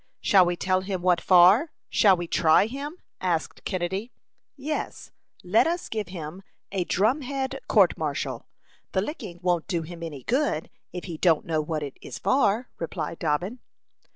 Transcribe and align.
"Shall 0.19 0.47
we 0.47 0.55
tell 0.55 0.81
him 0.81 1.03
what 1.03 1.21
for? 1.21 1.71
Shall 1.87 2.17
we 2.17 2.25
try 2.25 2.65
him?" 2.65 2.97
asked 3.19 3.63
Kennedy. 3.65 4.11
"Yes; 4.55 5.11
let 5.43 5.67
us 5.67 5.89
give 5.89 6.07
him 6.07 6.41
a 6.71 6.85
drum 6.85 7.21
head 7.21 7.59
court 7.67 7.95
martial. 7.99 8.47
The 8.93 9.01
licking 9.01 9.37
won't 9.43 9.67
do 9.67 9.83
him 9.83 10.01
any 10.01 10.23
good 10.23 10.71
if 10.91 11.03
he 11.03 11.17
don't 11.19 11.45
know 11.45 11.61
what 11.61 11.83
it 11.83 11.97
is 12.01 12.17
for," 12.17 12.67
replied 12.79 13.19
Dobbin. 13.19 13.59